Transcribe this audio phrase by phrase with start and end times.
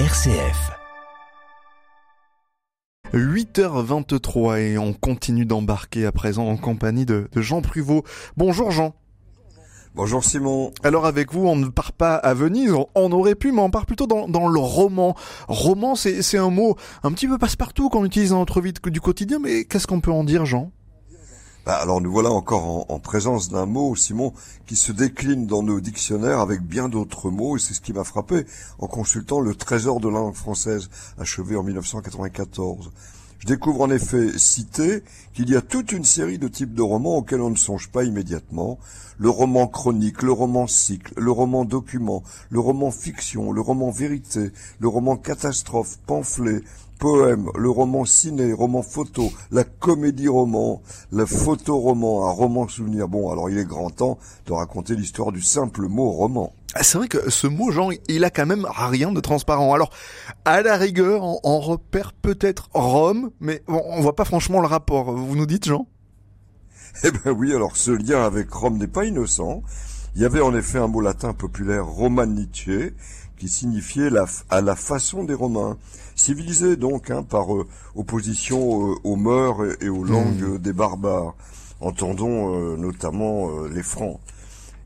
[0.00, 0.72] RCF.
[3.12, 8.02] 8h23 et on continue d'embarquer à présent en compagnie de, de Jean Pruvot.
[8.36, 8.96] Bonjour Jean.
[9.94, 10.72] Bonjour Simon.
[10.82, 13.86] Alors avec vous, on ne part pas à Venise, on, aurait pu, mais on part
[13.86, 15.14] plutôt dans, dans le roman.
[15.46, 19.38] Roman, c'est un mot un petit peu passe-partout qu'on utilise dans notre vie du quotidien,
[19.38, 20.72] mais qu'est-ce qu'on peut en dire Jean?
[21.64, 24.34] Bah, alors nous voilà encore en, en présence d'un mot, Simon,
[24.66, 28.04] qui se décline dans nos dictionnaires avec bien d'autres mots, et c'est ce qui m'a
[28.04, 28.44] frappé
[28.78, 32.92] en consultant le Trésor de la langue française, achevé en 1994.
[33.38, 37.16] Je découvre en effet, cité, qu'il y a toute une série de types de romans
[37.16, 38.78] auxquels on ne songe pas immédiatement.
[39.16, 44.50] Le roman chronique, le roman cycle, le roman document, le roman fiction, le roman vérité,
[44.80, 46.62] le roman catastrophe, pamphlet,
[47.04, 50.80] poème, le roman ciné, roman photo, la comédie roman,
[51.12, 53.08] le photo-roman, un roman souvenir.
[53.08, 56.54] Bon, alors il est grand temps de raconter l'histoire du simple mot roman.
[56.74, 59.74] Ah, C'est vrai que ce mot, Jean, il a quand même rien de transparent.
[59.74, 59.90] Alors,
[60.46, 64.66] à la rigueur, on, on repère peut-être Rome, mais on, on voit pas franchement le
[64.66, 65.12] rapport.
[65.14, 65.86] Vous nous dites, Jean?
[67.02, 69.62] Eh ben oui, alors ce lien avec Rome n'est pas innocent.
[70.16, 72.68] Il y avait en effet un mot latin populaire, romanice,
[73.36, 75.76] qui signifiait la, à la façon des Romains,
[76.14, 80.72] civilisés donc hein, par euh, opposition euh, aux mœurs et, et aux langues euh, des
[80.72, 81.34] barbares.
[81.80, 84.20] Entendons euh, notamment euh, les Francs.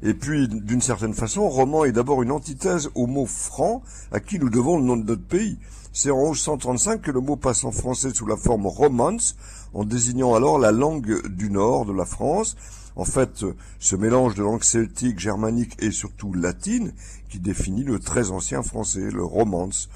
[0.02, 3.82] Et puis, d'une certaine façon, roman est d'abord une antithèse au mot franc,
[4.12, 5.58] à qui nous devons le nom de notre pays.
[5.92, 9.36] C'est en 1135 que le mot passe en français sous la forme romance,
[9.74, 12.56] en désignant alors la langue du nord de la France.
[12.94, 13.44] En fait,
[13.80, 16.92] ce mélange de langues celtiques, germaniques et surtout latines
[17.28, 19.88] qui définit le très ancien français, le romance.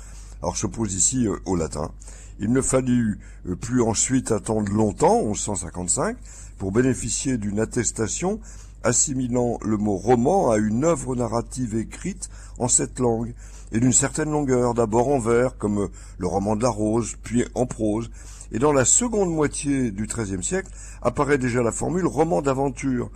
[0.43, 1.93] Alors je pose ici euh, au latin.
[2.41, 6.17] Il ne fallut euh, plus ensuite attendre longtemps, 1155,
[6.59, 8.41] pour bénéficier d'une attestation
[8.85, 13.35] assimilant le mot roman à une œuvre narrative écrite en cette langue,
[13.73, 15.89] et d'une certaine longueur, d'abord en vers, comme euh,
[16.19, 18.11] le roman de la rose, puis en prose,
[18.53, 23.11] et dans la seconde moitié du XIIIe siècle apparaît déjà la formule roman d'aventure.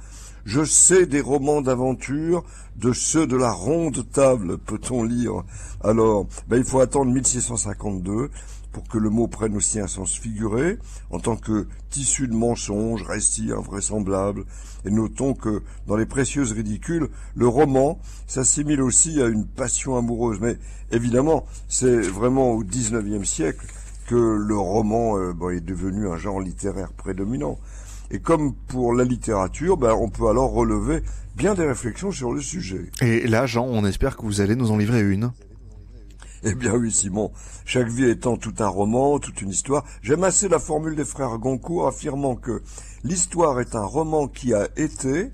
[0.46, 2.44] Je sais des romans d'aventure,
[2.76, 5.42] de ceux de la ronde table, peut-on lire.
[5.82, 8.30] Alors, ben, il faut attendre 1652
[8.70, 10.78] pour que le mot prenne aussi un sens figuré,
[11.10, 14.44] en tant que tissu de mensonges, récit invraisemblable.
[14.84, 20.38] Et notons que dans les précieuses ridicules, le roman s'assimile aussi à une passion amoureuse.
[20.40, 20.58] Mais
[20.92, 23.66] évidemment, c'est vraiment au XIXe siècle
[24.06, 27.58] que le roman euh, est devenu un genre littéraire prédominant.
[28.10, 31.02] Et comme pour la littérature, ben, on peut alors relever
[31.36, 32.90] bien des réflexions sur le sujet.
[33.00, 35.32] Et là, Jean, on espère que vous allez nous en livrer une.
[36.42, 37.32] Eh bien oui, Simon,
[37.64, 41.38] chaque vie étant tout un roman, toute une histoire, j'aime assez la formule des frères
[41.38, 42.62] Goncourt affirmant que
[43.02, 45.30] l'histoire est un roman qui a été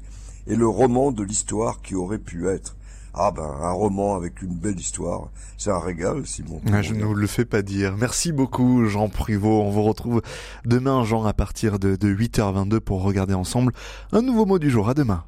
[0.47, 2.77] et le roman de l'histoire qui aurait pu être.
[3.15, 5.29] Ah ben, un roman avec une belle histoire,
[5.59, 6.63] c'est un régal, Simon.
[6.73, 7.95] Ah, je ne vous le fais pas dire.
[7.99, 9.63] Merci beaucoup, Jean Privot.
[9.63, 10.23] On vous retrouve
[10.65, 13.73] demain, Jean, à partir de, de 8h22 pour regarder ensemble
[14.13, 14.89] un nouveau mot du jour.
[14.89, 15.25] À demain.